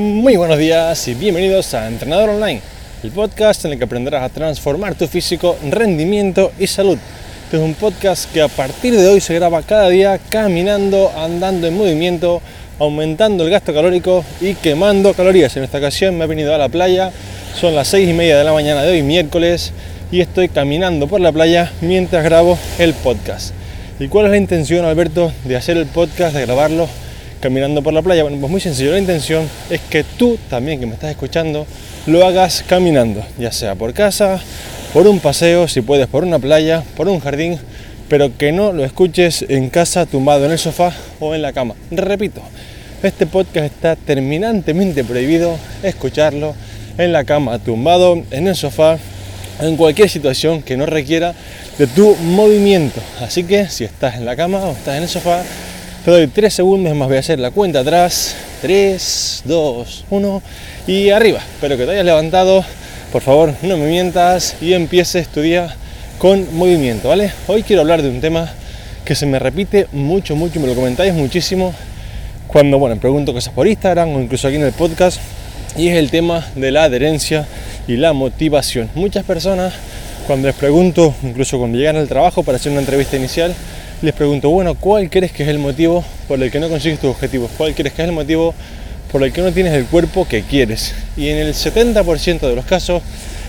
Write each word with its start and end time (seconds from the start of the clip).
Muy 0.00 0.36
buenos 0.36 0.56
días 0.56 1.08
y 1.08 1.14
bienvenidos 1.14 1.74
a 1.74 1.86
Entrenador 1.86 2.30
Online, 2.30 2.62
el 3.02 3.10
podcast 3.10 3.66
en 3.66 3.72
el 3.72 3.78
que 3.78 3.84
aprenderás 3.84 4.22
a 4.22 4.30
transformar 4.30 4.94
tu 4.94 5.06
físico, 5.06 5.58
rendimiento 5.68 6.52
y 6.58 6.66
salud. 6.68 6.96
Este 7.44 7.58
es 7.58 7.62
un 7.62 7.74
podcast 7.74 8.32
que 8.32 8.40
a 8.40 8.48
partir 8.48 8.96
de 8.96 9.06
hoy 9.06 9.20
se 9.20 9.34
graba 9.34 9.60
cada 9.60 9.90
día 9.90 10.18
caminando, 10.30 11.12
andando 11.14 11.66
en 11.66 11.76
movimiento, 11.76 12.40
aumentando 12.78 13.44
el 13.44 13.50
gasto 13.50 13.74
calórico 13.74 14.24
y 14.40 14.54
quemando 14.54 15.12
calorías. 15.12 15.54
En 15.58 15.64
esta 15.64 15.76
ocasión 15.76 16.16
me 16.16 16.24
he 16.24 16.28
venido 16.28 16.54
a 16.54 16.58
la 16.58 16.70
playa, 16.70 17.12
son 17.60 17.74
las 17.74 17.88
seis 17.88 18.08
y 18.08 18.14
media 18.14 18.38
de 18.38 18.44
la 18.44 18.54
mañana 18.54 18.80
de 18.80 18.92
hoy, 18.92 19.02
miércoles, 19.02 19.74
y 20.10 20.22
estoy 20.22 20.48
caminando 20.48 21.08
por 21.08 21.20
la 21.20 21.30
playa 21.30 21.72
mientras 21.82 22.24
grabo 22.24 22.58
el 22.78 22.94
podcast. 22.94 23.52
¿Y 23.98 24.08
cuál 24.08 24.24
es 24.24 24.30
la 24.30 24.38
intención, 24.38 24.86
Alberto, 24.86 25.30
de 25.44 25.56
hacer 25.56 25.76
el 25.76 25.84
podcast, 25.84 26.34
de 26.34 26.46
grabarlo 26.46 26.88
caminando 27.40 27.82
por 27.82 27.92
la 27.92 28.02
playa? 28.02 28.22
Bueno, 28.22 28.38
pues 28.38 28.50
muy 28.50 28.60
sencillo, 28.60 28.92
la 28.92 28.98
intención 28.98 29.48
es 29.70 29.80
que 29.80 30.04
tú 30.04 30.38
también 30.48 30.78
que 30.78 30.86
me 30.86 30.94
estás 30.94 31.10
escuchando 31.10 31.66
lo 32.06 32.24
hagas 32.26 32.64
caminando, 32.66 33.24
ya 33.38 33.52
sea 33.52 33.74
por 33.74 33.92
casa, 33.94 34.40
por 34.92 35.06
un 35.06 35.20
paseo, 35.20 35.68
si 35.68 35.80
puedes 35.80 36.06
por 36.06 36.24
una 36.24 36.38
playa, 36.38 36.82
por 36.96 37.08
un 37.08 37.20
jardín, 37.20 37.58
pero 38.08 38.36
que 38.36 38.52
no 38.52 38.72
lo 38.72 38.84
escuches 38.84 39.44
en 39.48 39.70
casa 39.70 40.06
tumbado 40.06 40.44
en 40.46 40.52
el 40.52 40.58
sofá 40.58 40.92
o 41.20 41.34
en 41.34 41.42
la 41.42 41.52
cama. 41.52 41.74
Repito, 41.90 42.40
este 43.02 43.26
podcast 43.26 43.66
está 43.66 43.96
terminantemente 43.96 45.04
prohibido 45.04 45.56
escucharlo 45.82 46.54
en 46.98 47.12
la 47.12 47.24
cama, 47.24 47.58
tumbado 47.58 48.22
en 48.30 48.48
el 48.48 48.56
sofá, 48.56 48.98
en 49.60 49.76
cualquier 49.76 50.10
situación 50.10 50.62
que 50.62 50.76
no 50.76 50.86
requiera 50.86 51.34
de 51.78 51.86
tu 51.86 52.16
movimiento. 52.16 53.00
Así 53.20 53.44
que 53.44 53.68
si 53.68 53.84
estás 53.84 54.16
en 54.16 54.24
la 54.24 54.36
cama 54.36 54.58
o 54.58 54.72
estás 54.72 54.96
en 54.96 55.04
el 55.04 55.08
sofá, 55.08 55.42
te 56.04 56.10
doy 56.10 56.26
3 56.28 56.52
segundos 56.52 56.94
más, 56.94 57.08
voy 57.08 57.18
a 57.18 57.20
hacer 57.20 57.38
la 57.38 57.50
cuenta 57.50 57.80
atrás. 57.80 58.34
3, 58.62 59.42
2, 59.44 60.04
1 60.10 60.42
y 60.86 61.10
arriba. 61.10 61.40
Espero 61.54 61.76
que 61.76 61.84
te 61.84 61.92
hayas 61.92 62.04
levantado. 62.04 62.64
Por 63.12 63.22
favor, 63.22 63.54
no 63.62 63.76
me 63.76 63.86
mientas 63.86 64.56
y 64.60 64.72
empieces 64.72 65.28
tu 65.28 65.40
día 65.40 65.74
con 66.18 66.56
movimiento, 66.56 67.08
¿vale? 67.08 67.32
Hoy 67.48 67.62
quiero 67.62 67.82
hablar 67.82 68.02
de 68.02 68.08
un 68.08 68.20
tema 68.20 68.50
que 69.04 69.14
se 69.14 69.26
me 69.26 69.38
repite 69.38 69.88
mucho, 69.92 70.36
mucho, 70.36 70.60
me 70.60 70.68
lo 70.68 70.74
comentáis 70.74 71.12
muchísimo 71.12 71.74
cuando, 72.46 72.78
bueno, 72.78 72.96
pregunto 72.96 73.32
cosas 73.32 73.52
por 73.52 73.66
Instagram 73.66 74.14
o 74.14 74.20
incluso 74.20 74.48
aquí 74.48 74.56
en 74.56 74.64
el 74.64 74.72
podcast 74.72 75.20
y 75.76 75.88
es 75.88 75.96
el 75.96 76.10
tema 76.10 76.46
de 76.54 76.70
la 76.70 76.84
adherencia 76.84 77.46
y 77.86 77.96
la 77.96 78.12
motivación. 78.12 78.90
Muchas 78.94 79.24
personas 79.24 79.74
cuando 80.26 80.48
les 80.48 80.56
pregunto, 80.56 81.14
incluso 81.22 81.58
cuando 81.58 81.76
llegan 81.76 81.96
al 81.96 82.08
trabajo 82.08 82.42
para 82.42 82.56
hacer 82.56 82.72
una 82.72 82.80
entrevista 82.80 83.16
inicial, 83.16 83.54
les 84.02 84.14
pregunto, 84.14 84.48
bueno, 84.48 84.74
¿cuál 84.74 85.10
crees 85.10 85.30
que 85.32 85.42
es 85.42 85.48
el 85.48 85.58
motivo 85.58 86.04
por 86.26 86.42
el 86.42 86.50
que 86.50 86.58
no 86.58 86.68
consigues 86.68 86.98
tus 86.98 87.10
objetivos? 87.10 87.50
¿Cuál 87.56 87.74
crees 87.74 87.92
que 87.92 88.02
es 88.02 88.08
el 88.08 88.14
motivo 88.14 88.54
por 89.12 89.22
el 89.22 89.32
que 89.32 89.42
no 89.42 89.52
tienes 89.52 89.74
el 89.74 89.84
cuerpo 89.84 90.26
que 90.26 90.42
quieres? 90.42 90.94
Y 91.16 91.28
en 91.28 91.36
el 91.36 91.52
70% 91.52 92.40
de 92.40 92.56
los 92.56 92.64
casos, 92.64 93.02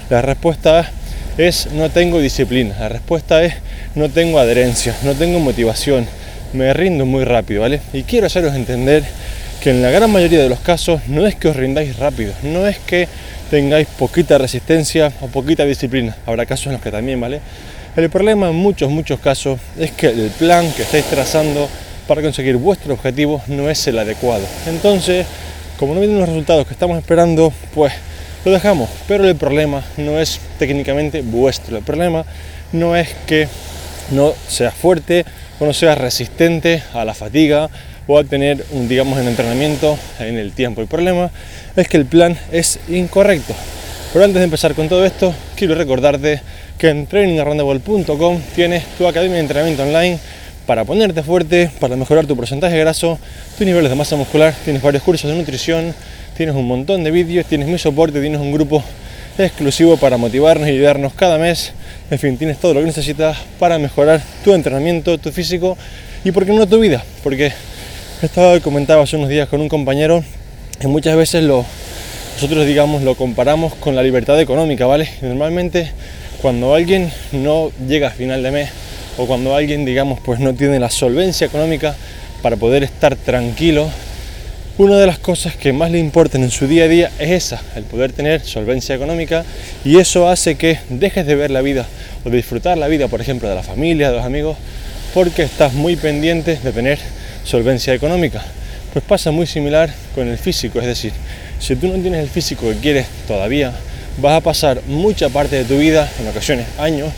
la 0.09 0.21
respuesta 0.21 0.91
es 1.37 1.71
no 1.71 1.89
tengo 1.89 2.19
disciplina. 2.19 2.75
La 2.79 2.89
respuesta 2.89 3.43
es 3.43 3.53
no 3.95 4.09
tengo 4.09 4.39
adherencia, 4.39 4.93
no 5.03 5.13
tengo 5.13 5.39
motivación, 5.39 6.05
me 6.51 6.73
rindo 6.73 7.05
muy 7.05 7.23
rápido, 7.23 7.61
¿vale? 7.61 7.79
Y 7.93 8.03
quiero 8.03 8.27
haceros 8.27 8.53
entender 8.53 9.03
que 9.61 9.69
en 9.69 9.81
la 9.81 9.89
gran 9.89 10.11
mayoría 10.11 10.41
de 10.43 10.49
los 10.49 10.59
casos 10.59 11.01
no 11.07 11.27
es 11.27 11.35
que 11.35 11.47
os 11.47 11.55
rindáis 11.55 11.97
rápido, 11.97 12.33
no 12.43 12.67
es 12.67 12.77
que 12.79 13.07
tengáis 13.49 13.87
poquita 13.87 14.37
resistencia 14.37 15.13
o 15.21 15.27
poquita 15.27 15.63
disciplina. 15.63 16.17
Habrá 16.25 16.45
casos 16.45 16.67
en 16.67 16.73
los 16.73 16.81
que 16.81 16.91
también, 16.91 17.21
¿vale? 17.21 17.39
El 17.93 18.09
problema 18.09 18.47
en 18.47 18.55
muchos, 18.55 18.89
muchos 18.89 19.19
casos 19.19 19.59
es 19.77 19.91
que 19.91 20.07
el 20.07 20.29
plan 20.39 20.71
que 20.71 20.83
estáis 20.83 21.03
trazando 21.05 21.67
para 22.07 22.21
conseguir 22.21 22.55
vuestro 22.55 22.93
objetivo 22.93 23.41
no 23.47 23.69
es 23.69 23.85
el 23.85 23.99
adecuado. 23.99 24.45
Entonces, 24.65 25.25
como 25.77 25.93
no 25.93 25.99
vienen 25.99 26.17
los 26.17 26.29
resultados 26.29 26.65
que 26.65 26.73
estamos 26.73 26.97
esperando, 26.97 27.51
pues 27.73 27.91
lo 28.45 28.51
dejamos. 28.53 28.89
Pero 29.09 29.27
el 29.27 29.35
problema 29.35 29.83
no 29.97 30.21
es 30.21 30.39
técnicamente 30.57 31.21
vuestro. 31.21 31.75
El 31.75 31.83
problema 31.83 32.23
no 32.71 32.95
es 32.95 33.09
que 33.25 33.49
no 34.11 34.33
seas 34.47 34.73
fuerte 34.73 35.25
o 35.59 35.65
no 35.65 35.73
seas 35.73 35.97
resistente 35.97 36.81
a 36.93 37.03
la 37.03 37.13
fatiga 37.13 37.69
o 38.07 38.17
a 38.17 38.23
tener 38.23 38.65
digamos, 38.87 39.19
un 39.19 39.27
entrenamiento 39.27 39.99
en 40.19 40.37
el 40.37 40.53
tiempo. 40.53 40.79
El 40.79 40.87
problema 40.87 41.29
es 41.75 41.89
que 41.89 41.97
el 41.97 42.05
plan 42.05 42.37
es 42.53 42.79
incorrecto. 42.87 43.53
Pero 44.13 44.25
antes 44.25 44.39
de 44.39 44.43
empezar 44.43 44.75
con 44.75 44.89
todo 44.89 45.05
esto, 45.05 45.33
quiero 45.55 45.73
recordarte 45.73 46.41
que 46.77 46.89
en 46.89 47.07
trainingarrandable.com 47.07 48.41
tienes 48.53 48.83
tu 48.97 49.07
academia 49.07 49.35
de 49.35 49.41
entrenamiento 49.41 49.83
online 49.83 50.19
para 50.65 50.83
ponerte 50.83 51.23
fuerte, 51.23 51.71
para 51.79 51.95
mejorar 51.95 52.25
tu 52.25 52.35
porcentaje 52.35 52.77
graso, 52.77 53.17
tus 53.57 53.65
niveles 53.65 53.89
de 53.89 53.95
masa 53.95 54.17
muscular, 54.17 54.53
tienes 54.65 54.81
varios 54.81 55.01
cursos 55.03 55.31
de 55.31 55.37
nutrición, 55.37 55.95
tienes 56.35 56.55
un 56.55 56.67
montón 56.67 57.05
de 57.05 57.11
vídeos, 57.11 57.45
tienes 57.45 57.69
mi 57.69 57.77
soporte, 57.77 58.19
tienes 58.19 58.41
un 58.41 58.51
grupo 58.51 58.83
exclusivo 59.37 59.95
para 59.95 60.17
motivarnos 60.17 60.67
y 60.67 60.71
ayudarnos 60.71 61.13
cada 61.13 61.37
mes. 61.37 61.71
En 62.09 62.19
fin, 62.19 62.37
tienes 62.37 62.57
todo 62.57 62.73
lo 62.73 62.81
que 62.81 62.87
necesitas 62.87 63.37
para 63.59 63.79
mejorar 63.79 64.21
tu 64.43 64.53
entrenamiento, 64.53 65.17
tu 65.19 65.31
físico 65.31 65.77
y, 66.25 66.31
por 66.31 66.45
qué 66.45 66.51
no, 66.51 66.67
tu 66.67 66.79
vida. 66.79 67.01
Porque 67.23 67.53
estaba 68.21 68.59
comentaba 68.59 69.03
hace 69.03 69.15
unos 69.15 69.29
días 69.29 69.47
con 69.47 69.61
un 69.61 69.69
compañero 69.69 70.21
que 70.79 70.87
muchas 70.87 71.15
veces 71.15 71.43
lo, 71.43 71.65
nosotros, 72.41 72.65
digamos, 72.65 73.03
lo 73.03 73.13
comparamos 73.13 73.75
con 73.75 73.95
la 73.95 74.01
libertad 74.01 74.41
económica, 74.41 74.87
¿vale? 74.87 75.07
normalmente 75.21 75.91
cuando 76.41 76.73
alguien 76.73 77.11
no 77.31 77.71
llega 77.87 78.07
a 78.07 78.09
final 78.09 78.41
de 78.41 78.49
mes 78.49 78.69
o 79.19 79.27
cuando 79.27 79.55
alguien, 79.55 79.85
digamos, 79.85 80.19
pues 80.21 80.39
no 80.39 80.55
tiene 80.55 80.79
la 80.79 80.89
solvencia 80.89 81.45
económica 81.45 81.95
para 82.41 82.55
poder 82.55 82.81
estar 82.81 83.15
tranquilo, 83.15 83.87
una 84.79 84.97
de 84.97 85.05
las 85.05 85.19
cosas 85.19 85.55
que 85.55 85.71
más 85.71 85.91
le 85.91 85.99
importan 85.99 86.41
en 86.41 86.49
su 86.49 86.65
día 86.65 86.85
a 86.85 86.87
día 86.87 87.11
es 87.19 87.29
esa, 87.29 87.61
el 87.75 87.83
poder 87.83 88.11
tener 88.11 88.41
solvencia 88.41 88.95
económica 88.95 89.45
y 89.85 89.99
eso 89.99 90.27
hace 90.27 90.55
que 90.55 90.79
dejes 90.89 91.27
de 91.27 91.35
ver 91.35 91.51
la 91.51 91.61
vida 91.61 91.85
o 92.25 92.31
de 92.31 92.37
disfrutar 92.37 92.75
la 92.75 92.87
vida, 92.87 93.07
por 93.07 93.21
ejemplo, 93.21 93.49
de 93.49 93.53
la 93.53 93.61
familia, 93.61 94.09
de 94.09 94.17
los 94.17 94.25
amigos, 94.25 94.57
porque 95.13 95.43
estás 95.43 95.73
muy 95.73 95.95
pendiente 95.95 96.57
de 96.57 96.71
tener 96.71 96.97
solvencia 97.43 97.93
económica. 97.93 98.43
Pues 98.93 99.05
pasa 99.05 99.29
muy 99.29 99.45
similar 99.45 99.93
con 100.15 100.27
el 100.27 100.39
físico, 100.39 100.79
es 100.79 100.87
decir, 100.87 101.13
si 101.61 101.75
tú 101.75 101.87
no 101.87 101.93
tienes 102.01 102.21
el 102.21 102.29
físico 102.29 102.67
que 102.69 102.77
quieres 102.77 103.05
todavía, 103.27 103.71
vas 104.17 104.37
a 104.37 104.41
pasar 104.41 104.81
mucha 104.87 105.29
parte 105.29 105.55
de 105.55 105.63
tu 105.63 105.77
vida, 105.77 106.09
en 106.19 106.27
ocasiones 106.27 106.65
años, 106.79 107.09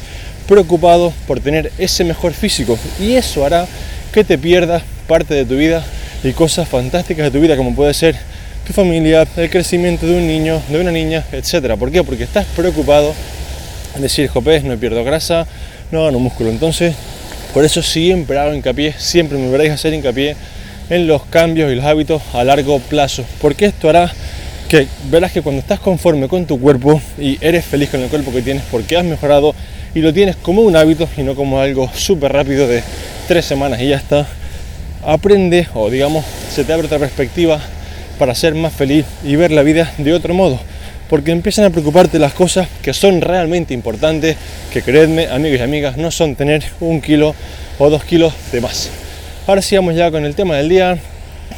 preocupado 0.48 1.14
por 1.26 1.40
tener 1.40 1.72
ese 1.78 2.04
mejor 2.04 2.34
físico 2.34 2.78
y 3.00 3.14
eso 3.14 3.46
hará 3.46 3.66
que 4.12 4.24
te 4.24 4.38
pierdas 4.38 4.84
parte 5.08 5.34
de 5.34 5.46
tu 5.46 5.56
vida 5.56 5.84
y 6.24 6.34
cosas 6.34 6.68
fantásticas 6.68 7.26
de 7.26 7.32
tu 7.32 7.40
vida 7.40 7.56
como 7.56 7.74
puede 7.74 7.94
ser 7.94 8.16
tu 8.68 8.74
familia, 8.74 9.26
el 9.38 9.50
crecimiento 9.50 10.06
de 10.06 10.16
un 10.16 10.28
niño, 10.28 10.62
de 10.70 10.80
una 10.80 10.92
niña, 10.92 11.24
etcétera. 11.32 11.76
¿Por 11.78 11.92
qué? 11.92 12.04
Porque 12.04 12.24
estás 12.24 12.46
preocupado 12.56 13.14
en 13.96 14.02
decir, 14.02 14.28
jopés, 14.28 14.64
no 14.64 14.78
pierdo 14.78 15.04
grasa, 15.04 15.48
no 15.92 16.06
gano 16.06 16.20
músculo. 16.20 16.50
Entonces, 16.50 16.94
por 17.54 17.64
eso 17.64 17.82
siempre 17.82 18.38
hago 18.38 18.54
hincapié, 18.54 18.94
siempre 18.98 19.38
me 19.38 19.50
veréis 19.50 19.72
hacer 19.72 19.94
hincapié 19.94 20.36
en 20.90 21.08
los 21.08 21.24
cambios 21.24 21.72
y 21.72 21.76
los 21.76 21.86
hábitos 21.86 22.22
a 22.34 22.44
largo 22.44 22.80
plazo, 22.80 23.24
porque 23.42 23.66
esto 23.66 23.90
hará 23.90 24.12
que 24.68 24.88
verás 25.12 25.32
que 25.32 25.42
cuando 25.42 25.62
estás 25.62 25.80
conforme 25.80 26.28
con 26.28 26.46
tu 26.46 26.60
cuerpo 26.60 27.02
y 27.18 27.38
eres 27.42 27.66
feliz 27.66 27.90
con 27.90 28.02
el 28.02 28.10
cuerpo 28.10 28.32
que 28.32 28.42
tienes 28.42 28.64
porque 28.72 28.98
has 28.98 29.06
mejorado 29.06 29.54
y 29.94 30.00
lo 30.00 30.14
tienes 30.14 30.36
como 30.36 30.62
un 30.62 30.76
hábito 30.76 31.08
y 31.18 31.22
no 31.22 31.36
como 31.36 31.60
algo 31.60 31.90
súper 31.94 32.34
rápido 32.34 32.68
de 32.68 32.82
tres 33.28 33.46
semanas 33.46 33.82
y 33.82 33.90
ya 33.90 33.98
está, 33.98 34.28
aprende 35.06 35.68
o 35.74 35.90
digamos 35.90 36.26
se 36.50 36.64
te 36.64 36.74
abre 36.74 36.88
otra 36.88 37.00
perspectiva 37.00 37.60
para 38.18 38.36
ser 38.36 38.56
más 38.56 38.74
feliz 38.74 39.06
y 39.24 39.36
ver 39.36 39.52
la 39.52 39.64
vida 39.64 39.92
de 39.98 40.14
otro 40.14 40.34
modo. 40.34 40.60
Porque 41.10 41.32
empiezan 41.32 41.66
a 41.66 41.70
preocuparte 41.70 42.18
las 42.18 42.34
cosas 42.34 42.68
que 42.82 42.94
son 42.94 43.22
realmente 43.22 43.74
importantes, 43.74 44.38
que 44.72 44.82
creedme, 44.82 45.28
amigos 45.28 45.60
y 45.60 45.64
amigas, 45.64 45.98
no 45.98 46.10
son 46.10 46.36
tener 46.36 46.64
un 46.80 47.02
kilo 47.02 47.36
o 47.78 47.90
dos 47.90 48.04
kilos 48.04 48.34
de 48.52 48.62
más. 48.62 49.03
Ahora 49.46 49.62
sí 49.62 49.76
vamos 49.76 49.96
ya 49.96 50.10
con 50.10 50.24
el 50.24 50.36
tema 50.36 50.56
del 50.56 50.70
día. 50.70 50.98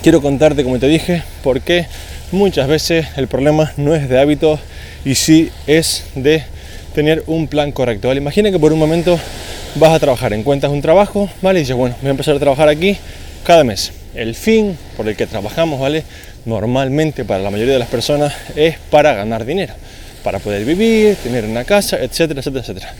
Quiero 0.01 0.19
contarte, 0.19 0.63
como 0.63 0.79
te 0.79 0.87
dije, 0.87 1.21
por 1.43 1.61
qué 1.61 1.85
muchas 2.31 2.67
veces 2.67 3.05
el 3.15 3.27
problema 3.27 3.73
no 3.77 3.93
es 3.93 4.09
de 4.09 4.19
hábitos 4.19 4.59
y 5.05 5.13
sí 5.13 5.51
es 5.67 6.03
de 6.15 6.43
tener 6.95 7.23
un 7.27 7.47
plan 7.47 7.71
correcto. 7.71 8.07
¿vale? 8.07 8.19
Imagina 8.19 8.49
que 8.49 8.57
por 8.57 8.73
un 8.73 8.79
momento 8.79 9.19
vas 9.75 9.93
a 9.93 9.99
trabajar, 9.99 10.33
encuentras 10.33 10.71
un 10.71 10.81
trabajo, 10.81 11.29
¿vale? 11.43 11.59
Y 11.59 11.61
dices, 11.61 11.75
bueno, 11.75 11.95
voy 12.01 12.07
a 12.07 12.11
empezar 12.11 12.35
a 12.35 12.39
trabajar 12.39 12.69
aquí 12.69 12.97
cada 13.43 13.63
mes. 13.63 13.91
El 14.15 14.33
fin 14.33 14.75
por 14.97 15.07
el 15.07 15.15
que 15.15 15.27
trabajamos, 15.27 15.79
¿vale? 15.79 16.03
Normalmente 16.45 17.23
para 17.23 17.43
la 17.43 17.51
mayoría 17.51 17.73
de 17.73 17.79
las 17.79 17.89
personas 17.89 18.33
es 18.55 18.79
para 18.89 19.13
ganar 19.13 19.45
dinero, 19.45 19.75
para 20.23 20.39
poder 20.39 20.65
vivir, 20.65 21.17
tener 21.17 21.45
una 21.45 21.63
casa, 21.65 21.97
etcétera, 21.97 22.39
etcétera, 22.39 22.61
etcétera. 22.61 22.93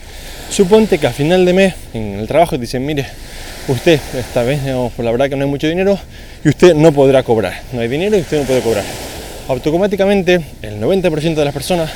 Suponte 0.48 0.98
que 0.98 1.08
a 1.08 1.12
final 1.12 1.44
de 1.44 1.52
mes 1.52 1.74
en 1.92 2.20
el 2.20 2.28
trabajo 2.28 2.54
te 2.54 2.60
dicen, 2.60 2.86
mire, 2.86 3.04
usted 3.68 4.00
esta 4.16 4.42
vez 4.42 4.60
pues 4.94 5.04
la 5.04 5.10
verdad 5.10 5.28
que 5.28 5.36
no 5.36 5.44
hay 5.44 5.50
mucho 5.50 5.66
dinero 5.66 5.98
y 6.44 6.48
usted 6.48 6.74
no 6.74 6.92
podrá 6.92 7.22
cobrar. 7.22 7.60
No 7.72 7.80
hay 7.80 7.88
dinero 7.88 8.16
y 8.16 8.20
usted 8.20 8.40
no 8.40 8.44
puede 8.44 8.60
cobrar. 8.60 8.84
Automáticamente 9.48 10.40
el 10.62 10.80
90% 10.80 11.34
de 11.34 11.44
las 11.44 11.54
personas 11.54 11.90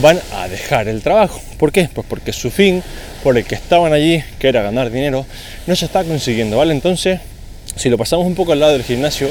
van 0.00 0.18
a 0.34 0.48
dejar 0.48 0.88
el 0.88 1.02
trabajo. 1.02 1.40
¿Por 1.58 1.72
qué? 1.72 1.88
Pues 1.92 2.06
porque 2.08 2.32
su 2.32 2.50
fin 2.50 2.82
por 3.22 3.36
el 3.36 3.44
que 3.44 3.54
estaban 3.54 3.92
allí, 3.92 4.22
que 4.38 4.48
era 4.48 4.62
ganar 4.62 4.90
dinero, 4.90 5.26
no 5.66 5.76
se 5.76 5.84
está 5.84 6.04
consiguiendo, 6.04 6.56
¿vale? 6.56 6.72
Entonces 6.72 7.20
si 7.76 7.88
lo 7.88 7.98
pasamos 7.98 8.26
un 8.26 8.34
poco 8.34 8.52
al 8.52 8.60
lado 8.60 8.72
del 8.72 8.82
gimnasio, 8.82 9.28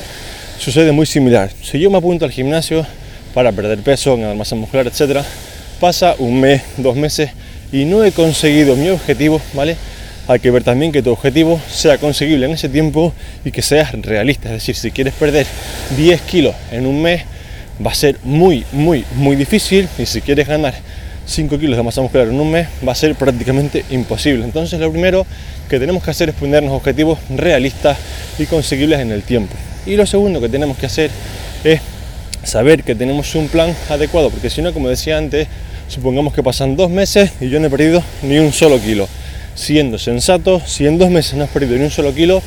sucede 0.60 0.92
muy 0.92 1.06
similar. 1.06 1.52
Si 1.64 1.80
yo 1.80 1.90
me 1.90 1.98
apunto 1.98 2.26
al 2.26 2.32
gimnasio 2.32 2.86
para 3.34 3.52
perder 3.52 3.80
peso, 3.80 4.16
ganar 4.18 4.36
masa 4.36 4.56
muscular, 4.56 4.88
etc., 4.88 5.22
pasa 5.80 6.16
un 6.20 6.40
mes, 6.40 6.62
dos 6.78 6.96
meses 6.96 7.32
y 7.72 7.86
no 7.86 8.04
he 8.04 8.12
conseguido 8.12 8.76
mi 8.76 8.90
objetivo, 8.90 9.42
¿vale? 9.54 9.76
Hay 10.28 10.40
que 10.40 10.50
ver 10.50 10.64
también 10.64 10.92
que 10.92 11.04
tu 11.04 11.12
objetivo 11.12 11.62
sea 11.70 12.00
conseguible 12.00 12.48
en 12.48 12.54
ese 12.54 12.68
tiempo 12.68 13.14
y 13.44 13.52
que 13.52 13.62
seas 13.62 13.92
realista. 14.02 14.50
Es 14.50 14.56
decir, 14.56 14.76
si 14.76 14.90
quieres 14.90 15.14
perder 15.14 15.46
10 15.96 16.22
kilos 16.22 16.56
en 16.72 16.88
un 16.88 17.00
mes, 17.00 17.22
va 17.86 17.92
a 17.92 17.96
ser 17.96 18.18
muy, 18.24 18.66
muy, 18.72 19.06
muy 19.16 19.36
difícil. 19.36 19.88
Y 20.00 20.08
si 20.08 20.22
quieres 20.22 20.48
ganar 20.48 20.74
5 21.28 21.60
kilos 21.60 21.78
de 21.78 21.84
masa 21.84 22.02
muscular 22.02 22.28
en 22.28 22.40
un 22.40 22.50
mes, 22.50 22.68
va 22.86 22.94
a 22.94 22.96
ser 22.96 23.14
prácticamente 23.14 23.86
imposible. 23.92 24.44
Entonces, 24.46 24.80
lo 24.80 24.92
primero 24.92 25.28
que 25.70 25.78
tenemos 25.78 26.04
que 26.04 26.10
hacer 26.10 26.30
es 26.30 26.36
ponernos 26.36 26.74
objetivos 26.74 27.20
realistas 27.30 27.96
y 28.40 28.48
conseguibles 28.48 29.02
en 29.02 29.12
el 29.12 29.22
tiempo. 29.22 29.54
Y 29.86 29.96
lo 29.96 30.08
segundo 30.08 30.42
que 30.42 30.50
tenemos 30.50 30.76
que 30.76 30.88
hacer 30.88 31.12
es 31.64 31.82
saber 32.44 32.84
que 32.84 32.96
tenemos 32.96 33.36
un 33.36 33.48
plan 33.48 33.76
adecuado, 33.90 34.32
porque 34.32 34.50
si 34.50 34.64
no, 34.64 34.74
como 34.74 34.90
decía 34.90 35.20
antes, 35.20 35.48
supongamos 35.88 36.34
que 36.34 36.42
pasan 36.42 36.76
dos 36.76 36.90
meses 36.90 37.32
y 37.40 37.50
yo 37.50 37.60
no 37.60 37.68
he 37.68 37.70
perdido 37.70 38.02
ni 38.24 38.40
un 38.40 38.52
solo 38.52 38.82
kilo 38.82 39.08
siendo 39.56 39.98
sensato, 39.98 40.62
si 40.66 40.86
en 40.86 40.98
dos 40.98 41.10
meses 41.10 41.34
no 41.34 41.46
has 41.46 41.50
perdido 41.50 41.78
ni 41.78 41.86
un 41.86 41.92
solo 41.92 42.14
kilo, 42.14 42.44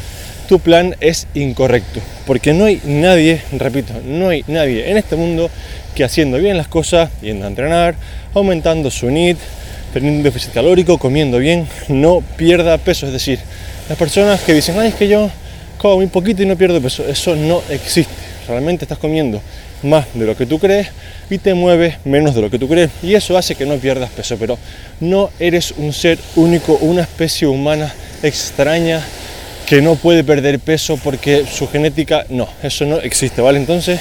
tu 0.49 0.61
plan 0.61 0.95
es 1.01 1.27
incorrecto. 1.35 2.01
Porque 2.27 2.53
no 2.55 2.67
hay 2.67 2.81
nadie, 2.85 3.43
repito, 3.53 3.95
no 4.05 4.29
hay 4.29 4.45
nadie 4.47 4.91
en 4.91 4.97
este 4.97 5.17
mundo 5.17 5.51
que 5.95 6.05
haciendo 6.05 6.39
bien 6.39 6.57
las 6.57 6.69
cosas, 6.69 7.11
yendo 7.21 7.45
a 7.45 7.49
entrenar, 7.49 7.97
aumentando 8.35 8.91
su 8.91 9.11
NIT, 9.11 9.39
teniendo 9.93 10.19
un 10.19 10.23
déficit 10.23 10.53
calórico, 10.53 10.99
comiendo 10.99 11.39
bien, 11.39 11.67
no 11.89 12.23
pierda 12.37 12.79
peso. 12.79 13.07
Es 13.07 13.13
decir, 13.13 13.41
las 13.89 13.99
personas 13.99 14.41
que 14.41 14.55
dicen, 14.55 14.79
ay, 14.79 14.89
es 14.89 14.95
que 14.95 15.09
yo 15.09 15.31
como 15.79 15.97
muy 15.97 16.07
poquito 16.07 16.43
y 16.43 16.47
no 16.47 16.57
pierdo 16.57 16.81
peso, 16.81 17.07
eso 17.09 17.37
no 17.37 17.63
existe. 17.71 18.28
Realmente 18.49 18.85
estás 18.85 18.99
comiendo 18.99 19.41
más 19.83 20.07
de 20.15 20.25
lo 20.25 20.37
que 20.37 20.47
tú 20.47 20.59
crees 20.59 20.89
y 21.29 21.39
te 21.39 21.55
mueves 21.55 21.97
menos 22.05 22.35
de 22.35 22.41
lo 22.41 22.51
que 22.51 22.59
tú 22.59 22.69
crees. 22.69 22.91
Y 23.03 23.15
eso 23.15 23.37
hace 23.37 23.55
que 23.55 23.67
no 23.67 23.77
pierdas 23.77 24.11
peso, 24.11 24.37
pero 24.39 24.59
no 25.01 25.31
eres 25.39 25.75
un 25.77 25.93
ser 25.93 26.19
único, 26.37 26.79
una 26.81 27.03
especie 27.03 27.47
humana 27.47 27.95
extraña 28.23 29.05
que 29.67 29.83
no 29.83 29.97
puede 29.97 30.25
perder 30.25 30.59
peso 30.61 30.97
porque 30.97 31.45
su 31.45 31.69
genética, 31.69 32.25
no, 32.31 32.49
eso 32.63 32.87
no 32.87 32.97
existe, 33.01 33.43
¿vale? 33.43 33.59
Entonces, 33.59 34.01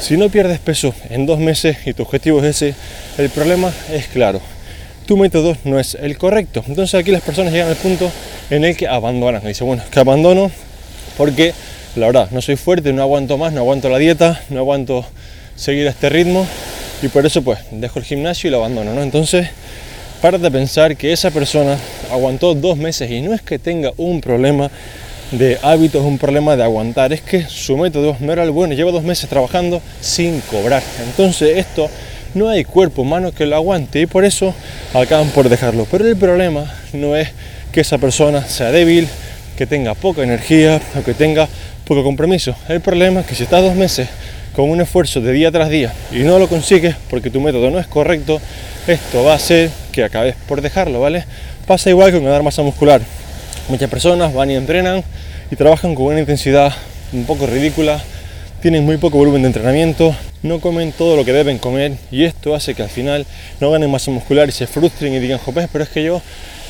si 0.00 0.16
no 0.18 0.28
pierdes 0.28 0.58
peso 0.58 0.94
en 1.08 1.24
dos 1.24 1.38
meses 1.38 1.78
y 1.86 1.94
tu 1.94 2.02
objetivo 2.02 2.40
es 2.40 2.56
ese, 2.56 2.74
el 3.16 3.30
problema 3.30 3.72
es 3.90 4.06
claro. 4.08 4.40
Tu 5.06 5.16
método 5.16 5.56
no 5.64 5.80
es 5.80 5.94
el 5.94 6.18
correcto. 6.18 6.62
Entonces 6.68 6.94
aquí 7.00 7.10
las 7.10 7.22
personas 7.22 7.52
llegan 7.52 7.68
al 7.68 7.76
punto 7.76 8.12
en 8.50 8.64
el 8.66 8.76
que 8.76 8.86
abandonan. 8.86 9.42
Y 9.44 9.48
dicen, 9.48 9.66
bueno, 9.66 9.82
que 9.90 9.98
abandono 9.98 10.50
porque 11.16 11.54
la 11.98 12.06
verdad, 12.06 12.30
no 12.30 12.40
soy 12.40 12.56
fuerte, 12.56 12.92
no 12.92 13.02
aguanto 13.02 13.36
más, 13.36 13.52
no 13.52 13.60
aguanto 13.60 13.88
la 13.88 13.98
dieta, 13.98 14.40
no 14.50 14.60
aguanto 14.60 15.04
seguir 15.56 15.86
este 15.86 16.08
ritmo 16.08 16.46
y 17.02 17.08
por 17.08 17.26
eso 17.26 17.42
pues 17.42 17.58
dejo 17.70 17.98
el 17.98 18.04
gimnasio 18.04 18.48
y 18.48 18.50
lo 18.50 18.58
abandono, 18.58 18.94
¿no? 18.94 19.02
Entonces, 19.02 19.48
párate 20.20 20.46
a 20.46 20.50
pensar 20.50 20.96
que 20.96 21.12
esa 21.12 21.30
persona 21.30 21.76
aguantó 22.10 22.54
dos 22.54 22.76
meses 22.76 23.10
y 23.10 23.20
no 23.20 23.34
es 23.34 23.42
que 23.42 23.58
tenga 23.58 23.92
un 23.96 24.20
problema 24.20 24.70
de 25.32 25.58
hábitos, 25.62 26.04
un 26.04 26.18
problema 26.18 26.56
de 26.56 26.64
aguantar, 26.64 27.12
es 27.12 27.20
que 27.20 27.44
su 27.44 27.76
método 27.76 28.16
no 28.20 28.32
era 28.32 28.42
el 28.42 28.50
bueno, 28.50 28.74
lleva 28.74 28.90
dos 28.90 29.02
meses 29.02 29.28
trabajando 29.28 29.82
sin 30.00 30.40
cobrar. 30.40 30.82
Entonces, 31.04 31.58
esto 31.58 31.90
no 32.34 32.48
hay 32.48 32.64
cuerpo 32.64 33.02
humano 33.02 33.32
que 33.32 33.46
lo 33.46 33.56
aguante 33.56 34.00
y 34.00 34.06
por 34.06 34.24
eso 34.24 34.54
acaban 34.94 35.28
por 35.30 35.48
dejarlo. 35.48 35.86
Pero 35.90 36.06
el 36.06 36.16
problema 36.16 36.72
no 36.92 37.16
es 37.16 37.28
que 37.72 37.80
esa 37.80 37.98
persona 37.98 38.46
sea 38.46 38.70
débil, 38.70 39.08
que 39.56 39.66
tenga 39.66 39.94
poca 39.94 40.22
energía 40.22 40.80
o 40.98 41.02
que 41.02 41.14
tenga 41.14 41.48
poco 41.88 42.04
compromiso. 42.04 42.54
El 42.68 42.82
problema 42.82 43.20
es 43.20 43.26
que 43.26 43.34
si 43.34 43.44
estás 43.44 43.62
dos 43.62 43.74
meses 43.74 44.08
con 44.54 44.68
un 44.68 44.78
esfuerzo 44.80 45.22
de 45.22 45.32
día 45.32 45.50
tras 45.50 45.70
día 45.70 45.92
y 46.12 46.18
no 46.18 46.38
lo 46.38 46.46
consigues 46.46 46.94
porque 47.08 47.30
tu 47.30 47.40
método 47.40 47.70
no 47.70 47.78
es 47.78 47.86
correcto, 47.86 48.40
esto 48.86 49.24
va 49.24 49.32
a 49.32 49.36
hacer 49.36 49.70
que 49.90 50.04
acabes 50.04 50.36
por 50.46 50.60
dejarlo, 50.60 51.00
¿vale? 51.00 51.24
Pasa 51.66 51.88
igual 51.88 52.10
que 52.10 52.18
con 52.18 52.26
ganar 52.26 52.42
masa 52.42 52.62
muscular. 52.62 53.00
Muchas 53.70 53.88
personas 53.88 54.34
van 54.34 54.50
y 54.50 54.56
entrenan 54.56 55.02
y 55.50 55.56
trabajan 55.56 55.94
con 55.94 56.06
una 56.06 56.20
intensidad 56.20 56.74
un 57.14 57.24
poco 57.24 57.46
ridícula, 57.46 58.02
tienen 58.60 58.84
muy 58.84 58.96
poco 58.96 59.18
volumen 59.18 59.42
de 59.42 59.48
entrenamiento, 59.48 60.14
no 60.42 60.60
comen 60.60 60.92
todo 60.92 61.16
lo 61.16 61.24
que 61.24 61.32
deben 61.32 61.58
comer 61.58 61.92
y 62.10 62.24
esto 62.24 62.54
hace 62.54 62.74
que 62.74 62.82
al 62.82 62.88
final 62.88 63.24
no 63.60 63.70
ganen 63.70 63.90
masa 63.90 64.10
muscular 64.10 64.48
y 64.48 64.52
se 64.52 64.66
frustren 64.66 65.14
y 65.14 65.18
digan, 65.20 65.38
joder, 65.38 65.68
pero 65.72 65.84
es 65.84 65.90
que 65.90 66.02
yo 66.02 66.20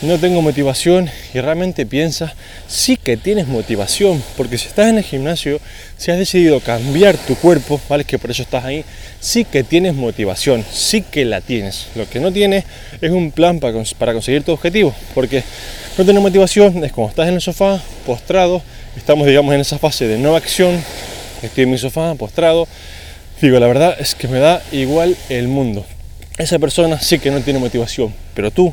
no 0.02 0.18
tengo 0.18 0.42
motivación 0.42 1.10
y 1.34 1.40
realmente 1.40 1.84
piensa 1.86 2.34
sí 2.68 2.96
que 2.96 3.16
tienes 3.16 3.48
motivación, 3.48 4.22
porque 4.36 4.58
si 4.58 4.68
estás 4.68 4.88
en 4.88 4.98
el 4.98 5.04
gimnasio, 5.04 5.60
si 5.96 6.10
has 6.10 6.18
decidido 6.18 6.60
cambiar 6.60 7.16
tu 7.16 7.34
cuerpo, 7.36 7.80
¿vale? 7.88 8.04
Que 8.04 8.18
por 8.18 8.30
eso 8.30 8.42
estás 8.42 8.64
ahí, 8.64 8.84
sí 9.18 9.44
que 9.44 9.64
tienes 9.64 9.94
motivación, 9.94 10.64
sí 10.70 11.02
que 11.02 11.24
la 11.24 11.40
tienes. 11.40 11.88
Lo 11.96 12.08
que 12.08 12.20
no 12.20 12.30
tienes 12.30 12.64
es 13.00 13.10
un 13.10 13.32
plan 13.32 13.60
para, 13.60 13.82
para 13.98 14.12
conseguir 14.12 14.44
tu 14.44 14.52
objetivo, 14.52 14.94
porque 15.14 15.42
no 15.96 16.04
tener 16.04 16.20
motivación 16.20 16.84
es 16.84 16.92
como 16.92 17.08
estás 17.08 17.28
en 17.28 17.34
el 17.34 17.40
sofá, 17.40 17.82
postrado, 18.06 18.62
estamos 18.96 19.26
digamos 19.26 19.54
en 19.54 19.60
esa 19.62 19.78
fase 19.78 20.06
de 20.06 20.18
no 20.18 20.36
acción, 20.36 20.80
estoy 21.46 21.64
en 21.64 21.70
mi 21.70 21.78
sofá, 21.78 22.14
postrado, 22.14 22.66
digo, 23.40 23.58
la 23.58 23.66
verdad 23.66 23.96
es 23.98 24.14
que 24.14 24.28
me 24.28 24.38
da 24.38 24.62
igual 24.72 25.16
el 25.28 25.48
mundo. 25.48 25.84
Esa 26.36 26.58
persona 26.58 27.00
sí 27.00 27.18
que 27.18 27.30
no 27.30 27.40
tiene 27.40 27.58
motivación, 27.58 28.14
pero 28.34 28.50
tú 28.50 28.72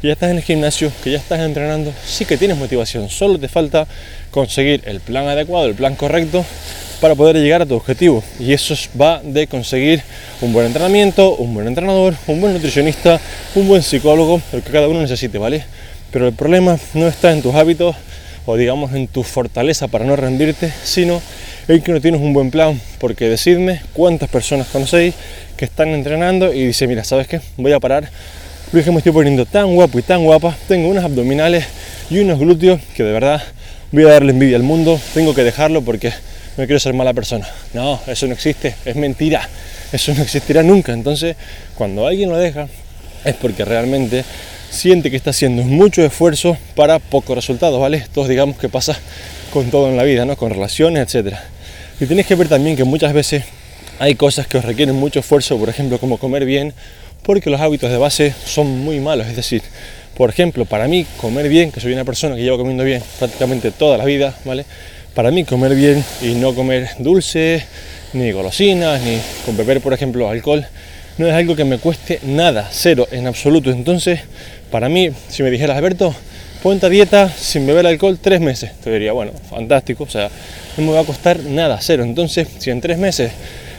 que 0.00 0.08
ya 0.08 0.12
estás 0.12 0.30
en 0.30 0.36
el 0.36 0.42
gimnasio, 0.42 0.92
que 1.02 1.10
ya 1.10 1.18
estás 1.18 1.40
entrenando, 1.40 1.92
sí 2.04 2.24
que 2.24 2.36
tienes 2.36 2.56
motivación, 2.56 3.08
solo 3.08 3.38
te 3.38 3.48
falta 3.48 3.86
conseguir 4.30 4.82
el 4.84 5.00
plan 5.00 5.26
adecuado, 5.26 5.66
el 5.66 5.74
plan 5.74 5.94
correcto 5.94 6.44
para 7.00 7.14
poder 7.14 7.36
llegar 7.36 7.62
a 7.62 7.66
tu 7.66 7.74
objetivo. 7.74 8.22
Y 8.38 8.52
eso 8.52 8.74
va 9.00 9.20
de 9.22 9.46
conseguir 9.46 10.02
un 10.40 10.52
buen 10.52 10.66
entrenamiento, 10.66 11.34
un 11.36 11.54
buen 11.54 11.66
entrenador, 11.66 12.14
un 12.26 12.40
buen 12.40 12.52
nutricionista, 12.52 13.20
un 13.54 13.68
buen 13.68 13.82
psicólogo, 13.82 14.40
lo 14.52 14.62
que 14.62 14.70
cada 14.70 14.88
uno 14.88 15.00
necesite, 15.00 15.38
¿vale? 15.38 15.64
Pero 16.10 16.26
el 16.26 16.34
problema 16.34 16.78
no 16.94 17.08
está 17.08 17.32
en 17.32 17.42
tus 17.42 17.54
hábitos 17.54 17.96
o 18.46 18.56
digamos 18.56 18.92
en 18.92 19.08
tu 19.08 19.22
fortaleza 19.22 19.88
para 19.88 20.04
no 20.04 20.16
rendirte, 20.16 20.72
sino 20.84 21.20
en 21.68 21.82
que 21.82 21.92
no 21.92 22.00
tienes 22.00 22.20
un 22.20 22.32
buen 22.32 22.50
plan, 22.50 22.80
porque 22.98 23.28
decidme 23.28 23.80
cuántas 23.92 24.28
personas 24.28 24.68
conocéis 24.68 25.14
que 25.56 25.64
están 25.64 25.88
entrenando 25.88 26.52
y 26.52 26.66
dice, 26.66 26.86
mira, 26.86 27.04
¿sabes 27.04 27.26
qué? 27.26 27.40
Voy 27.56 27.72
a 27.72 27.80
parar 27.80 28.08
es 28.78 28.84
que 28.84 28.90
me 28.90 28.98
estoy 28.98 29.12
poniendo 29.12 29.46
tan 29.46 29.74
guapo 29.74 29.98
y 29.98 30.02
tan 30.02 30.24
guapa, 30.24 30.56
tengo 30.68 30.88
unos 30.88 31.04
abdominales 31.04 31.64
y 32.10 32.18
unos 32.18 32.38
glúteos 32.38 32.80
que 32.94 33.04
de 33.04 33.12
verdad 33.12 33.42
voy 33.92 34.04
a 34.04 34.08
darle 34.08 34.32
envidia 34.32 34.56
al 34.56 34.62
mundo, 34.62 35.00
tengo 35.14 35.34
que 35.34 35.44
dejarlo 35.44 35.82
porque 35.82 36.12
no 36.56 36.66
quiero 36.66 36.78
ser 36.78 36.92
mala 36.92 37.14
persona. 37.14 37.46
No, 37.72 38.00
eso 38.06 38.26
no 38.26 38.34
existe, 38.34 38.74
es 38.84 38.96
mentira, 38.96 39.48
eso 39.92 40.12
no 40.14 40.22
existirá 40.22 40.62
nunca. 40.62 40.92
Entonces, 40.92 41.36
cuando 41.76 42.06
alguien 42.06 42.28
lo 42.28 42.36
deja, 42.36 42.68
es 43.24 43.34
porque 43.36 43.64
realmente 43.64 44.24
siente 44.70 45.10
que 45.10 45.16
está 45.16 45.30
haciendo 45.30 45.62
mucho 45.62 46.04
esfuerzo 46.04 46.58
para 46.74 46.98
pocos 46.98 47.36
resultados, 47.36 47.80
¿vale? 47.80 47.98
Esto 47.98 48.26
digamos 48.26 48.58
que 48.58 48.68
pasa 48.68 48.98
con 49.52 49.70
todo 49.70 49.88
en 49.88 49.96
la 49.96 50.02
vida, 50.02 50.24
¿no? 50.24 50.36
Con 50.36 50.50
relaciones, 50.50 51.02
etcétera. 51.02 51.55
Y 51.98 52.06
tienes 52.06 52.26
que 52.26 52.34
ver 52.34 52.48
también 52.48 52.76
que 52.76 52.84
muchas 52.84 53.12
veces 53.12 53.44
hay 53.98 54.14
cosas 54.14 54.46
que 54.46 54.58
os 54.58 54.64
requieren 54.64 54.94
mucho 54.94 55.20
esfuerzo, 55.20 55.56
por 55.56 55.68
ejemplo, 55.68 55.98
como 55.98 56.18
comer 56.18 56.44
bien 56.44 56.74
porque 57.22 57.50
los 57.50 57.60
hábitos 57.60 57.90
de 57.90 57.96
base 57.96 58.34
son 58.44 58.68
muy 58.80 59.00
malos. 59.00 59.26
Es 59.26 59.34
decir, 59.34 59.62
por 60.16 60.30
ejemplo, 60.30 60.64
para 60.64 60.86
mí 60.88 61.06
comer 61.20 61.48
bien, 61.48 61.72
que 61.72 61.80
soy 61.80 61.92
una 61.92 62.04
persona 62.04 62.36
que 62.36 62.42
lleva 62.42 62.56
comiendo 62.56 62.84
bien 62.84 63.02
prácticamente 63.18 63.70
toda 63.70 63.98
la 63.98 64.04
vida, 64.04 64.34
¿vale? 64.44 64.64
Para 65.14 65.30
mí 65.30 65.44
comer 65.44 65.74
bien 65.74 66.04
y 66.22 66.34
no 66.34 66.54
comer 66.54 66.88
dulce, 66.98 67.64
ni 68.12 68.30
golosinas, 68.30 69.00
ni 69.02 69.18
con 69.44 69.56
beber, 69.56 69.80
por 69.80 69.92
ejemplo, 69.92 70.28
alcohol, 70.28 70.66
no 71.18 71.26
es 71.26 71.32
algo 71.32 71.56
que 71.56 71.64
me 71.64 71.78
cueste 71.78 72.20
nada, 72.24 72.68
cero, 72.70 73.08
en 73.10 73.26
absoluto. 73.26 73.70
Entonces, 73.70 74.20
para 74.70 74.88
mí, 74.88 75.10
si 75.28 75.42
me 75.42 75.50
dijeras, 75.50 75.76
Alberto, 75.76 76.14
ponte 76.62 76.86
a 76.86 76.88
dieta 76.90 77.28
sin 77.28 77.66
beber 77.66 77.86
alcohol 77.86 78.18
tres 78.20 78.40
meses, 78.40 78.70
te 78.84 78.92
diría, 78.92 79.12
bueno, 79.12 79.32
fantástico, 79.50 80.04
o 80.04 80.08
sea, 80.08 80.30
no 80.76 80.84
me 80.86 80.92
va 80.92 81.00
a 81.00 81.04
costar 81.04 81.40
nada, 81.40 81.78
cero. 81.80 82.04
Entonces, 82.04 82.48
si 82.58 82.70
en 82.70 82.80
tres 82.80 82.98
meses 82.98 83.32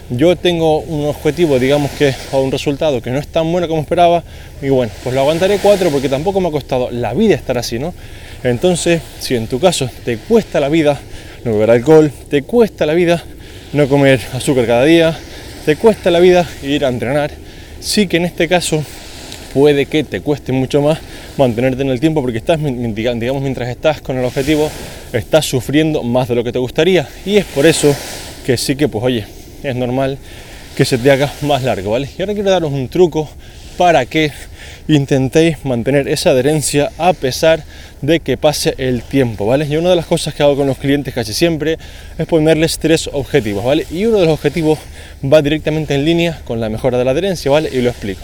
yo 0.09 0.35
tengo 0.35 0.79
un 0.79 1.05
objetivo, 1.05 1.59
digamos 1.59 1.91
que, 1.91 2.13
o 2.31 2.41
un 2.41 2.51
resultado 2.51 3.01
que 3.01 3.09
no 3.09 3.19
es 3.19 3.27
tan 3.27 3.51
bueno 3.51 3.67
como 3.67 3.81
esperaba, 3.81 4.23
y 4.61 4.69
bueno, 4.69 4.91
pues 5.03 5.13
lo 5.13 5.21
aguantaré 5.21 5.59
cuatro 5.59 5.89
porque 5.89 6.09
tampoco 6.09 6.39
me 6.39 6.47
ha 6.47 6.51
costado 6.51 6.89
la 6.91 7.13
vida 7.13 7.35
estar 7.35 7.57
así, 7.57 7.77
¿no? 7.77 7.93
Entonces, 8.43 9.01
si 9.19 9.35
en 9.35 9.47
tu 9.47 9.59
caso 9.59 9.89
te 10.05 10.17
cuesta 10.17 10.59
la 10.59 10.69
vida 10.69 10.99
no 11.43 11.53
beber 11.53 11.71
alcohol, 11.71 12.11
te 12.29 12.43
cuesta 12.43 12.85
la 12.85 12.93
vida 12.93 13.23
no 13.73 13.87
comer 13.87 14.19
azúcar 14.33 14.65
cada 14.65 14.85
día, 14.85 15.17
te 15.65 15.75
cuesta 15.75 16.09
la 16.11 16.19
vida 16.19 16.47
ir 16.63 16.85
a 16.85 16.87
entrenar, 16.87 17.31
sí 17.79 18.07
que 18.07 18.17
en 18.17 18.25
este 18.25 18.47
caso 18.47 18.83
puede 19.57 19.87
que 19.87 20.03
te 20.03 20.21
cueste 20.21 20.51
mucho 20.51 20.83
más 20.83 20.99
mantenerte 21.35 21.81
en 21.81 21.89
el 21.89 21.99
tiempo 21.99 22.21
porque 22.21 22.37
estás, 22.37 22.59
digamos, 22.61 23.41
mientras 23.41 23.67
estás 23.69 24.01
con 24.01 24.15
el 24.15 24.23
objetivo, 24.23 24.69
estás 25.11 25.47
sufriendo 25.47 26.03
más 26.03 26.27
de 26.27 26.35
lo 26.35 26.43
que 26.43 26.51
te 26.51 26.59
gustaría. 26.59 27.07
Y 27.25 27.37
es 27.37 27.45
por 27.45 27.65
eso 27.65 27.91
que 28.45 28.55
sí 28.55 28.75
que, 28.75 28.87
pues 28.87 29.03
oye, 29.03 29.25
es 29.63 29.75
normal 29.75 30.19
que 30.75 30.85
se 30.85 30.99
te 30.99 31.09
haga 31.09 31.33
más 31.41 31.63
largo, 31.63 31.89
¿vale? 31.89 32.07
Y 32.15 32.21
ahora 32.21 32.35
quiero 32.35 32.51
daros 32.51 32.71
un 32.71 32.87
truco 32.87 33.27
para 33.79 34.05
que 34.05 34.31
intentéis 34.87 35.65
mantener 35.65 36.07
esa 36.07 36.29
adherencia 36.29 36.91
a 36.99 37.13
pesar 37.13 37.63
de 38.03 38.19
que 38.19 38.37
pase 38.37 38.75
el 38.77 39.01
tiempo, 39.01 39.47
¿vale? 39.47 39.65
Y 39.65 39.75
una 39.75 39.89
de 39.89 39.95
las 39.95 40.05
cosas 40.05 40.35
que 40.35 40.43
hago 40.43 40.55
con 40.55 40.67
los 40.67 40.77
clientes 40.77 41.15
casi 41.15 41.33
siempre 41.33 41.79
es 42.15 42.27
ponerles 42.27 42.77
tres 42.77 43.09
objetivos, 43.11 43.65
¿vale? 43.65 43.87
Y 43.89 44.05
uno 44.05 44.19
de 44.19 44.25
los 44.25 44.35
objetivos 44.35 44.77
va 45.25 45.41
directamente 45.41 45.95
en 45.95 46.05
línea 46.05 46.41
con 46.45 46.59
la 46.59 46.69
mejora 46.69 46.99
de 46.99 47.05
la 47.05 47.11
adherencia, 47.11 47.49
¿vale? 47.49 47.71
Y 47.73 47.81
lo 47.81 47.89
explico. 47.89 48.21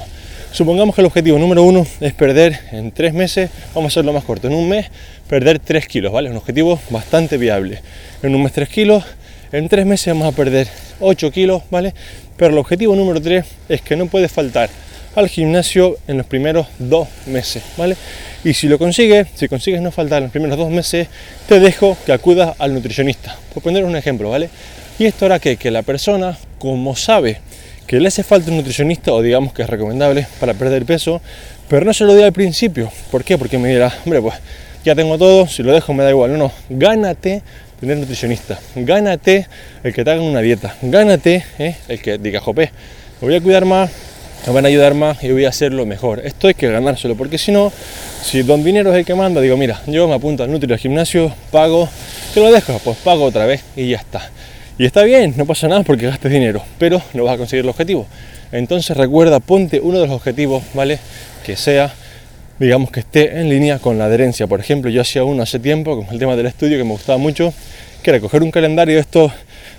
Supongamos 0.54 0.94
que 0.94 1.02
el 1.02 1.08
objetivo 1.08 1.40
número 1.40 1.64
uno 1.64 1.84
es 2.00 2.14
perder 2.14 2.60
en 2.72 2.92
tres 2.92 3.12
meses, 3.12 3.50
vamos 3.74 3.86
a 3.86 3.92
hacerlo 3.94 4.14
más 4.14 4.24
corto, 4.24 4.48
en 4.48 4.54
un 4.54 4.70
mes 4.70 4.86
perder 5.28 5.58
3 5.58 5.88
kilos, 5.88 6.14
¿vale? 6.14 6.30
Un 6.30 6.38
objetivo 6.38 6.80
bastante 6.92 7.38
viable. 7.38 7.82
En 8.22 8.36
un 8.36 8.44
mes 8.44 8.54
3 8.54 8.70
kilos, 8.70 9.04
en 9.52 9.68
tres 9.68 9.88
meses 9.88 10.14
vamos 10.14 10.32
a 10.32 10.38
perder 10.38 10.68
8 11.00 11.32
kilos, 11.32 11.64
¿vale? 11.72 11.96
Pero 12.38 12.52
el 12.52 12.60
objetivo 12.60 12.96
número 12.96 13.20
3 13.20 13.44
es 13.68 13.82
que 13.82 13.96
no 13.96 14.06
puede 14.06 14.30
faltar 14.30 14.70
al 15.16 15.28
gimnasio 15.28 15.98
en 16.08 16.18
los 16.18 16.28
primeros 16.28 16.68
dos 16.78 17.08
meses, 17.26 17.64
¿vale? 17.76 17.98
Y 18.44 18.54
si 18.54 18.68
lo 18.68 18.78
consigues, 18.78 19.30
si 19.34 19.48
consigues 19.48 19.82
no 19.82 19.90
faltar 19.90 20.20
en 20.20 20.26
los 20.26 20.32
primeros 20.32 20.56
dos 20.56 20.70
meses, 20.70 21.08
te 21.48 21.60
dejo 21.60 21.98
que 22.06 22.14
acudas 22.14 22.56
al 22.60 22.76
nutricionista. 22.76 23.36
Por 23.56 23.64
poner 23.64 23.86
un 23.86 23.96
ejemplo, 23.96 24.30
¿vale? 24.30 24.52
Y 25.00 25.06
esto 25.06 25.26
hará 25.26 25.40
que, 25.40 25.58
que 25.58 25.72
la 25.72 25.82
persona, 25.82 26.38
como 26.60 26.96
sabe 26.96 27.40
que 27.88 28.00
le 28.00 28.08
hace 28.08 28.24
falta 28.24 28.50
un 28.50 28.58
nutricionista 28.58 29.14
o 29.14 29.22
digamos 29.22 29.54
que 29.54 29.62
es 29.62 29.70
recomendable 29.70 30.28
para 30.40 30.54
perder 30.54 30.86
peso, 30.86 31.22
pero 31.68 31.86
no 31.86 31.94
se 31.94 32.04
lo 32.06 32.14
diga 32.14 32.28
al 32.28 32.34
principio. 32.34 32.92
¿Por 33.12 33.24
qué? 33.24 33.38
Porque 33.38 33.58
me 33.58 33.70
dirá, 33.70 33.94
hombre, 34.06 34.22
pues 34.22 34.36
ya 34.84 34.96
tengo 34.96 35.18
todo, 35.18 35.48
si 35.48 35.64
lo 35.64 35.74
dejo 35.74 35.94
me 35.94 36.04
da 36.04 36.10
igual. 36.10 36.32
No, 36.32 36.38
no, 36.38 36.52
gánate 36.70 37.42
tener 37.80 37.98
nutricionista, 37.98 38.60
gánate 38.76 39.48
el 39.84 39.94
que 39.94 40.04
te 40.04 40.12
haga 40.12 40.22
una 40.22 40.40
dieta, 40.40 40.76
gánate 40.82 41.44
eh, 41.60 41.76
el 41.90 42.02
que 42.02 42.18
diga, 42.18 42.40
jope, 42.40 42.72
me 43.22 43.28
voy 43.28 43.36
a 43.36 43.42
cuidar 43.42 43.66
más, 43.66 43.92
me 44.48 44.54
van 44.54 44.66
a 44.66 44.68
ayudar 44.70 44.94
más 44.94 45.22
y 45.24 45.32
voy 45.32 45.46
a 45.46 45.50
hacerlo 45.50 45.86
mejor. 45.86 46.22
Esto 46.26 46.48
hay 46.48 46.54
que 46.54 46.70
ganárselo, 46.70 47.16
porque 47.16 47.38
si 47.38 47.52
no, 47.52 47.74
si 48.24 48.42
don 48.44 48.64
dinero 48.64 48.92
es 48.92 49.00
el 49.00 49.06
que 49.06 49.16
manda, 49.16 49.42
digo, 49.42 49.58
mira, 49.58 49.82
yo 49.88 50.08
me 50.08 50.14
apunto 50.14 50.44
al 50.44 50.52
Nutri 50.52 50.72
al 50.72 50.80
gimnasio, 50.80 51.34
pago, 51.52 51.90
¿qué 52.34 52.40
lo 52.40 52.52
dejo? 52.52 52.80
Pues 52.84 52.98
pago 53.00 53.26
otra 53.26 53.46
vez 53.46 53.64
y 53.76 53.90
ya 53.90 53.98
está. 53.98 54.30
Y 54.76 54.86
está 54.86 55.04
bien, 55.04 55.36
no 55.38 55.46
pasa 55.46 55.68
nada 55.68 55.84
porque 55.84 56.08
gastes 56.08 56.32
dinero, 56.32 56.64
pero 56.80 57.00
no 57.14 57.26
vas 57.26 57.36
a 57.36 57.38
conseguir 57.38 57.64
el 57.64 57.70
objetivo. 57.70 58.08
Entonces 58.52 58.98
recuerda, 58.98 59.40
ponte 59.40 59.80
uno 59.80 60.00
de 60.00 60.08
los 60.08 60.16
objetivos, 60.16 60.64
¿vale? 60.74 60.98
Que 61.46 61.56
sea, 61.56 61.94
digamos, 62.58 62.90
que 62.90 63.02
esté 63.02 63.40
en 63.40 63.50
línea 63.50 63.78
con 63.78 64.00
la 64.00 64.06
adherencia. 64.06 64.48
Por 64.48 64.60
ejemplo, 64.60 64.90
yo 64.90 65.02
hacía 65.02 65.24
uno 65.24 65.44
hace 65.44 65.60
tiempo, 65.60 65.96
con 65.96 66.12
el 66.12 66.18
tema 66.18 66.36
del 66.36 66.48
estudio, 66.48 66.80
que 66.80 66.84
me 66.84 66.92
gustaba 66.92 67.20
mucho, 67.20 67.54
que 68.02 68.10
era 68.10 68.20
coger 68.20 68.42
un 68.42 68.50
calendario 68.50 68.96
de 68.96 69.02
estos 69.02 69.32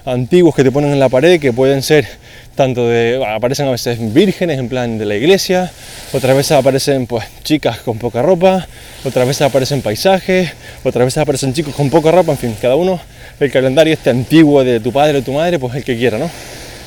antiguos 0.04 0.54
que 0.54 0.62
te 0.62 0.70
ponen 0.70 0.92
en 0.92 1.00
la 1.00 1.08
pared, 1.08 1.40
que 1.40 1.52
pueden 1.52 1.82
ser 1.82 2.06
tanto 2.54 2.88
de, 2.88 3.24
aparecen 3.26 3.66
a 3.66 3.70
veces 3.70 3.98
vírgenes 4.12 4.58
en 4.58 4.68
plan 4.68 4.98
de 4.98 5.06
la 5.06 5.16
iglesia, 5.16 5.70
otras 6.12 6.36
veces 6.36 6.52
aparecen 6.52 7.06
pues 7.06 7.24
chicas 7.42 7.78
con 7.78 7.98
poca 7.98 8.22
ropa, 8.22 8.66
otras 9.04 9.26
veces 9.26 9.42
aparecen 9.42 9.82
paisajes, 9.82 10.50
otras 10.84 11.06
veces 11.06 11.18
aparecen 11.18 11.52
chicos 11.52 11.74
con 11.74 11.90
poca 11.90 12.10
ropa, 12.10 12.32
en 12.32 12.38
fin, 12.38 12.56
cada 12.60 12.76
uno 12.76 13.00
el 13.40 13.50
calendario 13.50 13.92
este 13.92 14.10
antiguo 14.10 14.62
de 14.62 14.80
tu 14.80 14.92
padre 14.92 15.18
o 15.18 15.22
tu 15.22 15.32
madre, 15.32 15.58
pues 15.58 15.74
el 15.74 15.84
que 15.84 15.96
quiera, 15.96 16.18
¿no? 16.18 16.30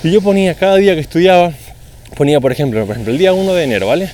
Y 0.04 0.12
yo 0.12 0.22
ponía 0.22 0.56
cada 0.56 0.78
día 0.78 0.96
que 0.96 1.02
estudiaba, 1.02 1.52
ponía 2.16 2.40
por 2.40 2.52
ejemplo, 2.52 2.86
por 2.86 2.94
ejemplo, 2.94 3.12
el 3.12 3.20
día 3.20 3.34
1 3.34 3.54
de 3.54 3.64
enero, 3.64 3.88
¿vale? 3.88 4.10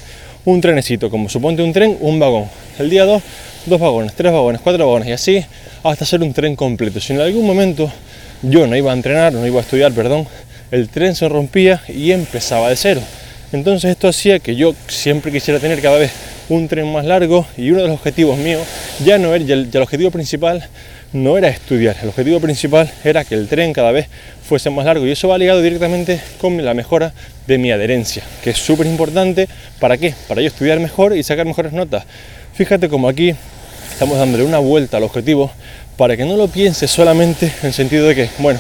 Un 0.46 0.60
trenecito, 0.60 1.10
como 1.10 1.30
suponte 1.30 1.62
un 1.62 1.72
tren, 1.72 1.98
un 2.02 2.20
vagón. 2.20 2.46
El 2.80 2.90
día 2.90 3.06
2, 3.06 3.22
dos 3.66 3.80
vagones, 3.80 4.14
tres 4.14 4.32
vagones, 4.32 4.62
cuatro 4.62 4.86
vagones, 4.86 5.08
y 5.08 5.12
así 5.12 5.46
hasta 5.84 6.04
hacer 6.04 6.22
un 6.22 6.34
tren 6.34 6.56
completo. 6.56 7.00
Si 7.00 7.14
en 7.14 7.22
algún 7.22 7.46
momento 7.46 7.92
yo 8.42 8.68
no 8.68 8.76
iba 8.76 8.92
a 8.92 8.96
entrenar, 8.96 9.34
no 9.34 9.46
iba 9.46 9.60
a 9.60 9.64
estudiar, 9.64 9.92
perdón, 9.94 10.28
el 10.74 10.90
tren 10.90 11.14
se 11.14 11.30
rompía 11.30 11.84
y 11.88 12.14
empezaba 12.14 12.68
de 12.68 12.76
cero. 12.76 13.02
Entonces 13.52 13.92
esto 13.92 14.08
hacía 14.08 14.40
que 14.40 14.56
yo 14.56 14.74
siempre 14.88 15.32
quisiera 15.32 15.60
tener 15.60 15.80
cada 15.84 16.00
vez 16.00 16.12
un 16.50 16.68
tren 16.68 16.92
más 16.92 17.06
largo 17.06 17.46
y 17.56 17.70
uno 17.70 17.84
de 17.84 17.90
los 17.90 17.98
objetivos 17.98 18.40
míos 18.40 18.64
ya 19.06 19.20
no 19.20 19.36
era, 19.36 19.46
ya 19.46 19.54
el, 19.54 19.70
objetivo 19.78 20.10
principal 20.10 20.68
no 21.14 21.38
era 21.38 21.50
estudiar, 21.50 21.96
el 22.02 22.10
objetivo 22.10 22.40
principal 22.40 22.92
era 23.04 23.24
que 23.24 23.36
el 23.36 23.48
tren 23.48 23.72
cada 23.72 23.92
vez 23.92 24.08
fuese 24.44 24.72
más 24.72 24.86
largo 24.86 25.06
y 25.06 25.12
eso 25.12 25.28
va 25.28 25.38
ligado 25.38 25.62
directamente 25.62 26.20
con 26.42 26.66
la 26.66 26.74
mejora 26.74 27.14
de 27.46 27.60
mi 27.60 27.72
adherencia, 27.72 28.24
que 28.44 28.50
es 28.50 28.58
súper 28.58 28.88
importante, 28.88 29.48
¿para 29.80 29.98
qué? 29.98 30.16
Para 30.28 30.42
yo 30.42 30.48
estudiar 30.48 30.80
mejor 30.80 31.16
y 31.16 31.22
sacar 31.22 31.46
mejores 31.46 31.72
notas. 31.72 32.04
Fíjate 32.56 32.90
como 32.90 33.08
aquí 33.08 33.36
estamos 33.92 34.18
dándole 34.18 34.44
una 34.44 34.58
vuelta 34.58 34.98
al 34.98 35.04
objetivo 35.04 35.52
para 35.98 36.18
que 36.18 36.26
no 36.26 36.36
lo 36.36 36.48
pienses 36.48 36.90
solamente 36.90 37.54
en 37.62 37.68
el 37.68 37.74
sentido 37.74 38.08
de 38.08 38.16
que, 38.16 38.30
bueno, 38.40 38.60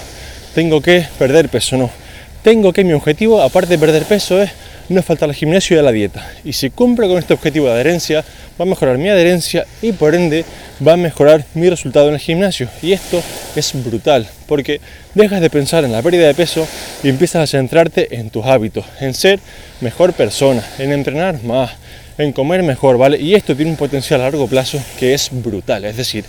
tengo 0.53 0.79
que 0.79 1.07
perder 1.17 1.49
peso, 1.49 1.75
no. 1.75 2.02
Tengo 2.43 2.73
que 2.73 2.83
mi 2.83 2.91
objetivo, 2.91 3.41
aparte 3.41 3.71
de 3.71 3.79
perder 3.79 4.03
peso, 4.03 4.41
es 4.41 4.51
no 4.89 5.01
faltar 5.01 5.29
al 5.29 5.35
gimnasio 5.35 5.77
y 5.77 5.79
a 5.79 5.81
la 5.81 5.93
dieta. 5.93 6.29
Y 6.43 6.51
si 6.51 6.69
cumple 6.69 7.07
con 7.07 7.17
este 7.17 7.33
objetivo 7.33 7.67
de 7.67 7.71
adherencia, 7.71 8.23
va 8.59 8.63
a 8.63 8.65
mejorar 8.65 8.97
mi 8.97 9.07
adherencia 9.07 9.65
y 9.81 9.93
por 9.93 10.13
ende 10.13 10.43
va 10.85 10.93
a 10.93 10.97
mejorar 10.97 11.45
mi 11.53 11.69
resultado 11.69 12.09
en 12.09 12.15
el 12.15 12.19
gimnasio. 12.19 12.67
Y 12.81 12.91
esto 12.91 13.23
es 13.55 13.71
brutal, 13.85 14.27
porque 14.45 14.81
dejas 15.13 15.39
de 15.39 15.49
pensar 15.49 15.85
en 15.85 15.93
la 15.93 16.01
pérdida 16.01 16.27
de 16.27 16.33
peso 16.33 16.67
y 17.01 17.07
empiezas 17.07 17.43
a 17.43 17.47
centrarte 17.47 18.13
en 18.17 18.29
tus 18.29 18.45
hábitos, 18.45 18.83
en 18.99 19.13
ser 19.13 19.39
mejor 19.79 20.11
persona, 20.11 20.63
en 20.79 20.91
entrenar 20.91 21.41
más, 21.43 21.71
en 22.17 22.33
comer 22.33 22.61
mejor, 22.61 22.97
¿vale? 22.97 23.21
Y 23.21 23.35
esto 23.35 23.55
tiene 23.55 23.71
un 23.71 23.77
potencial 23.77 24.19
a 24.19 24.25
largo 24.25 24.47
plazo 24.47 24.83
que 24.99 25.13
es 25.13 25.29
brutal. 25.31 25.85
Es 25.85 25.95
decir, 25.95 26.25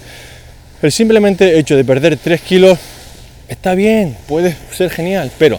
el 0.81 0.93
simplemente 0.93 1.59
hecho 1.59 1.77
de 1.77 1.85
perder 1.85 2.17
3 2.17 2.41
kilos 2.41 2.79
está 3.49 3.75
bien, 3.75 4.17
puede 4.29 4.55
ser 4.73 4.91
genial, 4.91 5.33
pero 5.39 5.59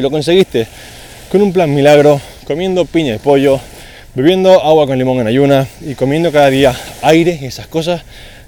si 0.00 0.02
lo 0.02 0.10
conseguiste 0.10 0.66
con 1.30 1.42
un 1.42 1.52
plan 1.52 1.74
milagro, 1.74 2.22
comiendo 2.46 2.86
piña 2.86 3.16
y 3.16 3.18
pollo, 3.18 3.60
bebiendo 4.14 4.50
agua 4.64 4.86
con 4.86 4.96
limón 4.96 5.20
en 5.20 5.26
ayuna 5.26 5.68
y 5.82 5.94
comiendo 5.94 6.32
cada 6.32 6.48
día 6.48 6.74
aire 7.02 7.38
y 7.38 7.44
esas 7.44 7.66
cosas, 7.66 8.00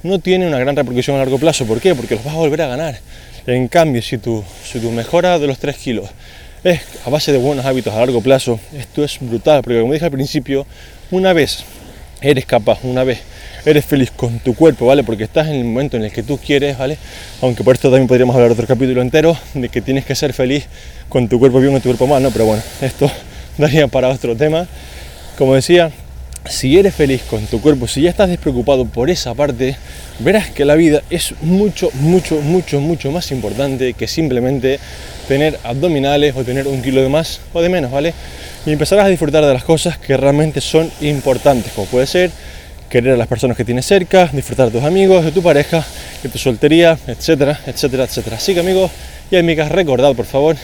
no 0.03 0.19
tiene 0.19 0.47
una 0.47 0.59
gran 0.59 0.75
repercusión 0.75 1.17
a 1.17 1.19
largo 1.19 1.39
plazo. 1.39 1.67
¿Por 1.67 1.79
qué? 1.79 1.95
Porque 1.95 2.15
los 2.15 2.25
vas 2.25 2.33
a 2.33 2.39
volver 2.39 2.63
a 2.63 2.69
ganar. 2.69 2.99
En 3.47 3.69
cambio, 3.69 4.01
si 4.01 4.17
tu, 4.17 4.43
si 4.65 4.79
tu 4.79 4.91
mejora 4.93 5.39
de 5.39 5.47
los 5.47 5.59
3 5.59 5.77
kilos 5.77 6.09
es 6.65 6.81
a 7.05 7.11
base 7.11 7.33
de 7.33 7.39
buenos 7.39 7.67
hábitos 7.67 7.93
a 7.93 7.99
largo 7.99 8.23
plazo, 8.23 8.59
esto 8.75 9.05
es 9.05 9.19
brutal, 9.21 9.61
porque 9.63 9.79
como 9.79 9.93
dije 9.93 10.07
al 10.07 10.11
principio, 10.11 10.65
una 11.11 11.35
vez 11.35 11.65
eres 12.23 12.47
capaz, 12.47 12.79
una 12.83 13.05
vez 13.05 13.21
eres 13.65 13.85
feliz 13.85 14.11
con 14.11 14.39
tu 14.41 14.55
cuerpo, 14.55 14.87
¿vale? 14.87 15.05
Porque 15.05 15.25
estás 15.25 15.49
en 15.49 15.55
el 15.55 15.65
momento 15.65 15.97
en 15.97 16.05
el 16.05 16.13
que 16.13 16.23
tú 16.23 16.39
quieres, 16.39 16.79
¿vale? 16.79 16.99
Aunque 17.41 17.63
por 17.63 17.75
esto 17.75 17.91
también 17.91 18.09
podríamos 18.09 18.35
hablar 18.35 18.51
otro 18.51 18.67
capítulo 18.67 19.03
entero 19.03 19.37
de 19.55 19.69
que 19.69 19.81
tienes 19.81 20.05
que 20.05 20.15
ser 20.15 20.33
feliz 20.33 20.67
con 21.09 21.29
tu 21.29 21.39
cuerpo 21.39 21.61
bien 21.61 21.75
o 21.75 21.81
tu 21.81 21.89
cuerpo 21.89 22.07
mal, 22.07 22.23
¿no? 22.23 22.31
Pero 22.31 22.47
bueno, 22.47 22.63
esto 22.81 23.11
daría 23.59 23.87
para 23.89 24.09
otro 24.09 24.37
tema. 24.37 24.67
Como 25.39 25.55
decía, 25.55 25.91
si 26.49 26.77
eres 26.77 26.95
feliz 26.95 27.23
con 27.23 27.47
tu 27.47 27.61
cuerpo, 27.61 27.87
si 27.87 28.03
ya 28.03 28.11
estás 28.11 28.29
despreocupado 28.29 28.85
por 28.85 29.11
esa 29.11 29.35
parte, 29.35 29.77
verás 30.19 30.51
que 30.51 30.65
la 30.65 30.75
vida 30.75 31.03
es 31.09 31.35
mucho, 31.41 31.91
mucho, 31.95 32.41
mucho, 32.41 32.81
mucho 32.81 33.11
más 33.13 33.31
importante 33.31 33.95
que 33.95 34.09
simplemente 34.09 34.81
tener 35.29 35.59
abdominales 35.63 36.35
o 36.37 36.45
tener 36.45 36.67
un 36.67 36.83
kilo 36.83 37.01
de 37.01 37.09
más 37.09 37.41
o 37.53 37.63
de 37.63 37.69
menos, 37.69 37.93
¿vale? 37.93 38.13
Y 38.67 38.73
empezarás 38.73 39.07
a 39.07 39.09
disfrutar 39.09 39.45
de 39.45 39.53
las 39.53 39.65
cosas 39.65 39.99
que 39.99 40.17
realmente 40.17 40.61
son 40.61 40.91
importantes, 41.01 41.73
como 41.73 41.87
puede 41.87 42.07
ser 42.07 42.31
querer 42.93 43.15
a 43.15 43.17
las 43.17 43.27
personas 43.27 43.57
que 43.57 43.65
tienes 43.65 43.87
cerca, 43.87 44.29
disfrutar 44.31 44.67
de 44.67 44.73
tus 44.79 44.85
amigos, 44.85 45.25
de 45.25 45.33
tu 45.33 45.43
pareja, 45.43 45.83
de 46.23 46.29
tu 46.29 46.37
soltería, 46.37 46.99
etcétera, 47.07 47.59
etcétera, 47.67 48.05
etcétera. 48.05 48.37
Así 48.37 48.53
que 48.53 48.61
amigos 48.61 48.91
y 49.31 49.37
amigas, 49.37 49.73
recordad 49.73 50.15
por 50.15 50.27
favor 50.27 50.57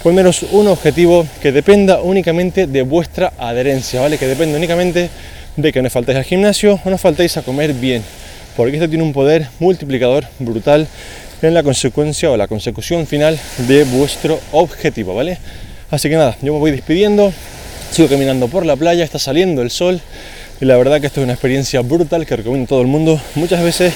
poneros 0.00 0.44
un 0.52 0.68
objetivo 0.68 1.26
que 1.42 1.50
dependa 1.50 2.00
únicamente 2.00 2.68
de 2.68 2.82
vuestra 2.82 3.32
adherencia, 3.38 4.00
¿vale? 4.00 4.18
Que 4.18 4.28
dependa 4.28 4.56
únicamente 4.56 5.10
de 5.56 5.72
que 5.72 5.82
no 5.82 5.90
faltéis 5.90 6.18
al 6.18 6.24
gimnasio 6.24 6.78
o 6.84 6.90
no 6.90 6.96
faltéis 6.96 7.38
a 7.38 7.42
comer 7.42 7.72
bien, 7.72 8.04
porque 8.56 8.76
esto 8.76 8.88
tiene 8.88 9.02
un 9.02 9.12
poder 9.12 9.48
multiplicador 9.58 10.26
brutal 10.38 10.86
en 11.42 11.54
la 11.54 11.64
consecuencia 11.64 12.30
o 12.30 12.36
la 12.36 12.46
consecución 12.46 13.04
final 13.08 13.36
de 13.66 13.82
vuestro 13.82 14.38
objetivo, 14.52 15.12
¿vale? 15.12 15.38
Así 15.90 16.08
que 16.08 16.14
nada, 16.14 16.36
yo 16.40 16.52
me 16.52 16.60
voy 16.60 16.70
despidiendo, 16.70 17.32
sigo 17.90 18.08
caminando 18.08 18.46
por 18.46 18.64
la 18.64 18.76
playa, 18.76 19.02
está 19.02 19.18
saliendo 19.18 19.60
el 19.60 19.72
sol, 19.72 20.00
y 20.60 20.64
la 20.64 20.76
verdad 20.76 21.00
que 21.00 21.06
esto 21.08 21.20
es 21.20 21.24
una 21.24 21.32
experiencia 21.32 21.80
brutal 21.80 22.26
que 22.26 22.36
recomiendo 22.36 22.66
a 22.66 22.68
todo 22.68 22.80
el 22.80 22.86
mundo. 22.86 23.20
Muchas 23.34 23.62
veces 23.62 23.92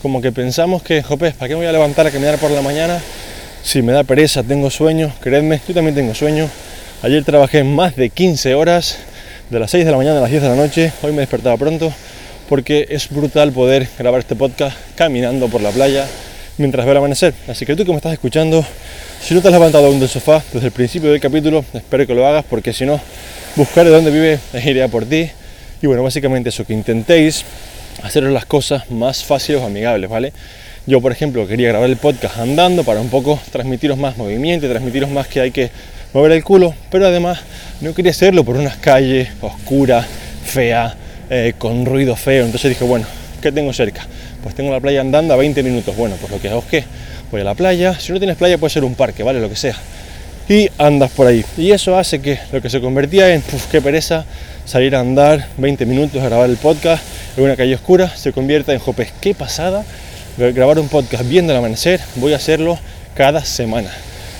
como 0.00 0.22
que 0.22 0.30
pensamos 0.30 0.82
que, 0.82 1.02
jope, 1.02 1.32
¿para 1.32 1.48
qué 1.48 1.54
me 1.54 1.60
voy 1.60 1.66
a 1.66 1.72
levantar 1.72 2.06
a 2.06 2.10
caminar 2.10 2.38
por 2.38 2.50
la 2.50 2.62
mañana? 2.62 3.00
Si 3.62 3.82
me 3.82 3.92
da 3.92 4.04
pereza, 4.04 4.42
tengo 4.42 4.70
sueño, 4.70 5.12
creedme, 5.20 5.60
yo 5.66 5.74
también 5.74 5.94
tengo 5.94 6.14
sueño. 6.14 6.48
Ayer 7.02 7.24
trabajé 7.24 7.64
más 7.64 7.96
de 7.96 8.10
15 8.10 8.54
horas, 8.54 8.98
de 9.50 9.58
las 9.58 9.70
6 9.72 9.84
de 9.84 9.90
la 9.90 9.96
mañana 9.96 10.18
a 10.18 10.22
las 10.22 10.30
10 10.30 10.42
de 10.42 10.48
la 10.48 10.54
noche, 10.54 10.92
hoy 11.02 11.12
me 11.12 11.20
despertaba 11.20 11.56
pronto, 11.56 11.92
porque 12.48 12.86
es 12.90 13.08
brutal 13.10 13.52
poder 13.52 13.88
grabar 13.98 14.20
este 14.20 14.36
podcast 14.36 14.76
caminando 14.94 15.48
por 15.48 15.60
la 15.60 15.70
playa 15.70 16.06
mientras 16.58 16.86
veo 16.86 16.92
el 16.92 16.98
amanecer. 16.98 17.34
Así 17.48 17.66
que 17.66 17.74
tú 17.74 17.84
que 17.84 17.90
me 17.90 17.96
estás 17.96 18.12
escuchando, 18.12 18.64
si 19.20 19.34
no 19.34 19.42
te 19.42 19.48
has 19.48 19.52
levantado 19.52 19.86
aún 19.86 19.98
del 19.98 20.08
sofá 20.08 20.42
desde 20.52 20.68
el 20.68 20.72
principio 20.72 21.10
del 21.10 21.20
capítulo, 21.20 21.64
espero 21.74 22.06
que 22.06 22.14
lo 22.14 22.26
hagas, 22.26 22.44
porque 22.48 22.72
si 22.72 22.86
no, 22.86 23.00
buscaré 23.56 23.90
dónde 23.90 24.10
vive 24.10 24.38
e 24.52 24.82
a 24.82 24.88
por 24.88 25.04
ti 25.04 25.30
y 25.80 25.86
bueno, 25.86 26.02
básicamente 26.02 26.48
eso, 26.48 26.64
que 26.64 26.72
intentéis 26.72 27.44
hacer 28.02 28.22
las 28.24 28.46
cosas 28.46 28.90
más 28.90 29.24
fáciles 29.24 29.60
o 29.62 29.66
amigables, 29.66 30.08
¿vale? 30.08 30.32
Yo, 30.86 31.00
por 31.00 31.12
ejemplo, 31.12 31.46
quería 31.46 31.68
grabar 31.68 31.90
el 31.90 31.96
podcast 31.96 32.38
andando 32.38 32.82
para 32.82 33.00
un 33.00 33.10
poco 33.10 33.38
transmitiros 33.52 33.98
más 33.98 34.16
movimiento, 34.16 34.68
transmitiros 34.68 35.10
más 35.10 35.28
que 35.28 35.40
hay 35.40 35.50
que 35.50 35.70
mover 36.14 36.32
el 36.32 36.42
culo, 36.42 36.74
pero 36.90 37.06
además 37.06 37.40
no 37.80 37.92
quería 37.94 38.12
hacerlo 38.12 38.44
por 38.44 38.56
unas 38.56 38.76
calles 38.76 39.28
oscuras, 39.40 40.06
feas, 40.44 40.94
eh, 41.30 41.52
con 41.58 41.84
ruido 41.84 42.16
feo. 42.16 42.44
Entonces 42.46 42.70
dije, 42.70 42.84
bueno, 42.84 43.06
¿qué 43.42 43.52
tengo 43.52 43.72
cerca? 43.72 44.06
Pues 44.42 44.54
tengo 44.54 44.72
la 44.72 44.80
playa 44.80 45.02
andando 45.02 45.34
a 45.34 45.36
20 45.36 45.62
minutos. 45.62 45.94
Bueno, 45.94 46.16
pues 46.18 46.32
lo 46.32 46.40
que 46.40 46.48
hago 46.48 46.60
es 46.60 46.66
que 46.66 46.84
voy 47.30 47.42
a 47.42 47.44
la 47.44 47.54
playa. 47.54 47.98
Si 48.00 48.12
no 48.12 48.18
tienes 48.18 48.36
playa 48.36 48.56
puede 48.56 48.72
ser 48.72 48.84
un 48.84 48.94
parque, 48.94 49.22
¿vale? 49.22 49.40
Lo 49.40 49.50
que 49.50 49.56
sea. 49.56 49.76
Y 50.48 50.70
andas 50.78 51.10
por 51.10 51.26
ahí. 51.26 51.44
Y 51.56 51.72
eso 51.72 51.98
hace 51.98 52.20
que 52.20 52.38
lo 52.52 52.62
que 52.62 52.70
se 52.70 52.80
convertía 52.80 53.34
en, 53.34 53.42
puf, 53.42 53.66
qué 53.66 53.82
pereza, 53.82 54.24
salir 54.64 54.96
a 54.96 55.00
andar 55.00 55.46
20 55.58 55.84
minutos 55.86 56.22
a 56.22 56.26
grabar 56.26 56.48
el 56.48 56.56
podcast 56.56 57.02
en 57.36 57.44
una 57.44 57.56
calle 57.56 57.74
oscura, 57.74 58.08
se 58.16 58.32
convierta 58.32 58.72
en, 58.72 58.78
jopes, 58.78 59.12
qué 59.20 59.34
pasada 59.34 59.84
grabar 60.38 60.78
un 60.78 60.88
podcast 60.88 61.28
viendo 61.28 61.52
el 61.52 61.58
amanecer. 61.58 62.00
Voy 62.16 62.32
a 62.32 62.36
hacerlo 62.36 62.78
cada 63.14 63.44
semana. 63.44 63.90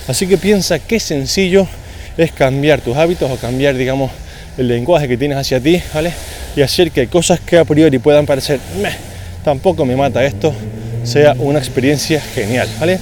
Así 0.07 0.27
que 0.27 0.39
piensa 0.39 0.79
qué 0.79 1.01
sencillo 1.01 1.67
es 2.17 2.33
cambiar 2.33 2.81
tus 2.81 2.97
hábitos 2.97 3.31
o 3.31 3.37
cambiar, 3.37 3.77
digamos, 3.77 4.11
el 4.57 4.69
lenguaje 4.69 5.09
que 5.09 5.17
tienes 5.17 5.37
hacia 5.37 5.61
ti, 5.61 5.83
¿vale? 5.93 6.13
Y 6.57 6.63
hacer 6.63 6.91
que 6.91 7.07
cosas 7.09 7.41
que 7.41 7.59
a 7.59 7.65
priori 7.65 7.99
puedan 7.99 8.27
parecer, 8.27 8.59
Meh, 8.81 8.97
tampoco 9.45 9.85
me 9.85 9.97
mata 9.97 10.25
esto, 10.25 10.53
sea 11.05 11.35
una 11.39 11.59
experiencia 11.59 12.21
genial, 12.21 12.69
¿vale? 12.81 12.99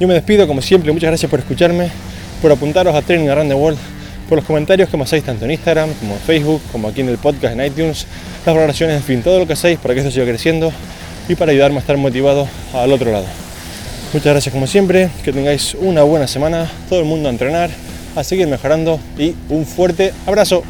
Yo 0.00 0.08
me 0.08 0.14
despido, 0.14 0.46
como 0.46 0.60
siempre, 0.60 0.92
muchas 0.92 1.08
gracias 1.08 1.30
por 1.30 1.40
escucharme, 1.40 1.90
por 2.40 2.52
apuntaros 2.52 2.94
a 2.94 3.02
Training 3.02 3.28
Around 3.28 3.50
the 3.50 3.54
World, 3.54 3.78
por 4.28 4.38
los 4.38 4.44
comentarios 4.44 4.88
que 4.88 4.96
me 4.96 5.04
hacéis 5.04 5.24
tanto 5.24 5.44
en 5.44 5.52
Instagram 5.52 5.92
como 5.94 6.14
en 6.14 6.20
Facebook, 6.20 6.60
como 6.70 6.88
aquí 6.88 7.00
en 7.00 7.08
el 7.08 7.18
podcast 7.18 7.54
en 7.54 7.64
iTunes, 7.64 8.06
las 8.44 8.54
valoraciones, 8.54 8.96
en 8.96 9.02
fin, 9.02 9.22
todo 9.22 9.38
lo 9.38 9.46
que 9.46 9.54
hacéis 9.54 9.78
para 9.78 9.94
que 9.94 10.00
esto 10.00 10.12
siga 10.12 10.26
creciendo 10.26 10.72
y 11.28 11.34
para 11.34 11.52
ayudarme 11.52 11.78
a 11.78 11.80
estar 11.80 11.96
motivado 11.96 12.48
al 12.74 12.92
otro 12.92 13.10
lado. 13.10 13.26
Muchas 14.12 14.32
gracias 14.32 14.52
como 14.52 14.66
siempre, 14.66 15.10
que 15.24 15.32
tengáis 15.32 15.74
una 15.74 16.02
buena 16.02 16.26
semana, 16.26 16.70
todo 16.88 17.00
el 17.00 17.04
mundo 17.04 17.28
a 17.28 17.32
entrenar, 17.32 17.70
a 18.16 18.24
seguir 18.24 18.46
mejorando 18.46 18.98
y 19.18 19.34
un 19.48 19.66
fuerte 19.66 20.12
abrazo. 20.26 20.62